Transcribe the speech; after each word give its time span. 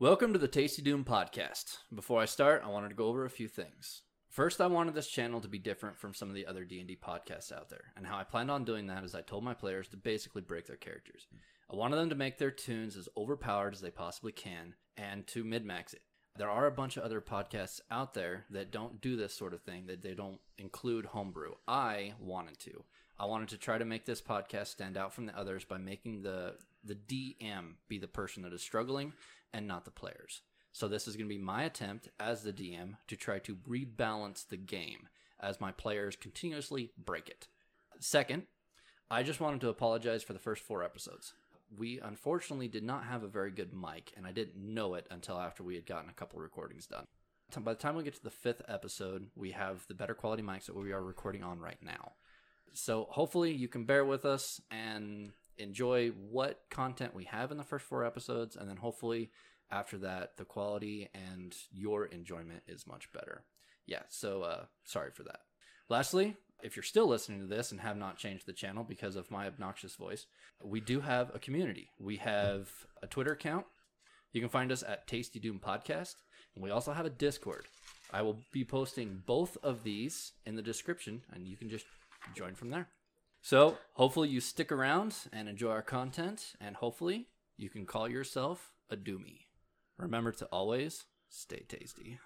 Welcome 0.00 0.32
to 0.32 0.38
the 0.38 0.46
Tasty 0.46 0.80
Doom 0.80 1.02
podcast. 1.02 1.78
Before 1.92 2.20
I 2.20 2.26
start, 2.26 2.62
I 2.64 2.68
wanted 2.68 2.90
to 2.90 2.94
go 2.94 3.06
over 3.06 3.24
a 3.24 3.30
few 3.30 3.48
things. 3.48 4.02
First, 4.30 4.60
I 4.60 4.68
wanted 4.68 4.94
this 4.94 5.08
channel 5.08 5.40
to 5.40 5.48
be 5.48 5.58
different 5.58 5.98
from 5.98 6.14
some 6.14 6.28
of 6.28 6.36
the 6.36 6.46
other 6.46 6.64
D&D 6.64 6.96
podcasts 7.04 7.50
out 7.50 7.68
there. 7.68 7.92
And 7.96 8.06
how 8.06 8.16
I 8.16 8.22
planned 8.22 8.48
on 8.48 8.64
doing 8.64 8.86
that 8.86 9.02
is 9.02 9.16
I 9.16 9.22
told 9.22 9.42
my 9.42 9.54
players 9.54 9.88
to 9.88 9.96
basically 9.96 10.42
break 10.42 10.68
their 10.68 10.76
characters. 10.76 11.26
I 11.68 11.74
wanted 11.74 11.96
them 11.96 12.10
to 12.10 12.14
make 12.14 12.38
their 12.38 12.52
toons 12.52 12.96
as 12.96 13.08
overpowered 13.16 13.74
as 13.74 13.80
they 13.80 13.90
possibly 13.90 14.30
can 14.30 14.76
and 14.96 15.26
to 15.26 15.42
min-max 15.42 15.94
it. 15.94 16.02
There 16.36 16.48
are 16.48 16.68
a 16.68 16.70
bunch 16.70 16.96
of 16.96 17.02
other 17.02 17.20
podcasts 17.20 17.80
out 17.90 18.14
there 18.14 18.44
that 18.50 18.70
don't 18.70 19.00
do 19.00 19.16
this 19.16 19.34
sort 19.34 19.52
of 19.52 19.62
thing, 19.62 19.86
that 19.86 20.02
they 20.02 20.14
don't 20.14 20.38
include 20.58 21.06
homebrew. 21.06 21.54
I 21.66 22.14
wanted 22.20 22.60
to. 22.60 22.84
I 23.20 23.26
wanted 23.26 23.48
to 23.48 23.58
try 23.58 23.78
to 23.78 23.84
make 23.84 24.04
this 24.04 24.20
podcast 24.20 24.68
stand 24.68 24.96
out 24.96 25.12
from 25.12 25.26
the 25.26 25.36
others 25.36 25.64
by 25.64 25.78
making 25.78 26.22
the 26.22 26.54
the 26.84 26.94
DM 26.94 27.74
be 27.88 27.98
the 27.98 28.06
person 28.06 28.42
that 28.44 28.52
is 28.52 28.62
struggling 28.62 29.12
and 29.52 29.66
not 29.66 29.84
the 29.84 29.90
players. 29.90 30.42
So 30.72 30.86
this 30.86 31.08
is 31.08 31.16
going 31.16 31.28
to 31.28 31.34
be 31.34 31.42
my 31.42 31.64
attempt 31.64 32.08
as 32.20 32.42
the 32.42 32.52
DM 32.52 32.94
to 33.08 33.16
try 33.16 33.40
to 33.40 33.56
rebalance 33.68 34.46
the 34.46 34.56
game 34.56 35.08
as 35.40 35.60
my 35.60 35.72
players 35.72 36.14
continuously 36.14 36.92
break 36.96 37.28
it. 37.28 37.48
Second, 37.98 38.44
I 39.10 39.24
just 39.24 39.40
wanted 39.40 39.60
to 39.62 39.70
apologize 39.70 40.22
for 40.22 40.34
the 40.34 40.38
first 40.38 40.62
four 40.62 40.84
episodes. 40.84 41.32
We 41.76 42.00
unfortunately 42.00 42.68
did 42.68 42.84
not 42.84 43.04
have 43.04 43.22
a 43.22 43.28
very 43.28 43.50
good 43.50 43.72
mic, 43.74 44.12
and 44.16 44.26
I 44.26 44.32
didn't 44.32 44.56
know 44.56 44.94
it 44.94 45.06
until 45.10 45.38
after 45.38 45.62
we 45.62 45.74
had 45.74 45.86
gotten 45.86 46.08
a 46.08 46.14
couple 46.14 46.40
recordings 46.40 46.86
done. 46.86 47.06
By 47.56 47.72
the 47.72 47.78
time 47.78 47.96
we 47.96 48.04
get 48.04 48.14
to 48.14 48.22
the 48.22 48.30
fifth 48.30 48.62
episode, 48.68 49.30
we 49.34 49.50
have 49.52 49.86
the 49.88 49.94
better 49.94 50.14
quality 50.14 50.42
mics 50.42 50.66
that 50.66 50.76
we 50.76 50.92
are 50.92 51.02
recording 51.02 51.42
on 51.42 51.58
right 51.58 51.82
now. 51.82 52.12
So 52.72 53.06
hopefully 53.10 53.52
you 53.52 53.68
can 53.68 53.84
bear 53.84 54.04
with 54.04 54.24
us 54.24 54.60
and 54.70 55.32
enjoy 55.56 56.08
what 56.10 56.60
content 56.70 57.14
we 57.14 57.24
have 57.24 57.50
in 57.50 57.56
the 57.56 57.64
first 57.64 57.84
four 57.86 58.04
episodes, 58.04 58.56
and 58.56 58.68
then 58.68 58.76
hopefully 58.76 59.30
after 59.70 59.98
that 59.98 60.36
the 60.36 60.44
quality 60.44 61.08
and 61.14 61.54
your 61.72 62.06
enjoyment 62.06 62.62
is 62.66 62.86
much 62.86 63.12
better. 63.12 63.44
Yeah, 63.86 64.02
so 64.08 64.42
uh, 64.42 64.64
sorry 64.84 65.10
for 65.12 65.24
that. 65.24 65.40
Lastly, 65.88 66.36
if 66.62 66.76
you're 66.76 66.82
still 66.82 67.06
listening 67.06 67.40
to 67.40 67.46
this 67.46 67.70
and 67.70 67.80
have 67.80 67.96
not 67.96 68.18
changed 68.18 68.46
the 68.46 68.52
channel 68.52 68.84
because 68.84 69.16
of 69.16 69.30
my 69.30 69.46
obnoxious 69.46 69.94
voice, 69.94 70.26
we 70.62 70.80
do 70.80 71.00
have 71.00 71.34
a 71.34 71.38
community. 71.38 71.90
We 71.98 72.16
have 72.16 72.68
a 73.02 73.06
Twitter 73.06 73.32
account. 73.32 73.66
You 74.32 74.40
can 74.40 74.50
find 74.50 74.70
us 74.70 74.82
at 74.82 75.06
Tasty 75.06 75.40
Doom 75.40 75.60
Podcast. 75.64 76.16
And 76.54 76.64
we 76.64 76.70
also 76.70 76.92
have 76.92 77.06
a 77.06 77.10
Discord. 77.10 77.66
I 78.12 78.22
will 78.22 78.38
be 78.52 78.64
posting 78.64 79.22
both 79.24 79.56
of 79.62 79.84
these 79.84 80.32
in 80.44 80.56
the 80.56 80.62
description, 80.62 81.22
and 81.32 81.46
you 81.46 81.56
can 81.56 81.70
just 81.70 81.86
join 82.34 82.54
from 82.54 82.70
there. 82.70 82.88
So, 83.40 83.78
hopefully, 83.94 84.28
you 84.28 84.40
stick 84.40 84.72
around 84.72 85.14
and 85.32 85.48
enjoy 85.48 85.70
our 85.70 85.82
content, 85.82 86.54
and 86.60 86.76
hopefully, 86.76 87.28
you 87.56 87.68
can 87.68 87.86
call 87.86 88.08
yourself 88.08 88.72
a 88.90 88.96
Doomy. 88.96 89.46
Remember 89.96 90.32
to 90.32 90.46
always 90.46 91.04
stay 91.28 91.64
tasty. 91.68 92.18